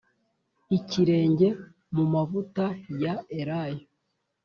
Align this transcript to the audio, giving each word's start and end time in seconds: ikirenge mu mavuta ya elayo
ikirenge 0.77 1.47
mu 1.95 2.03
mavuta 2.13 2.65
ya 3.01 3.13
elayo 3.39 3.85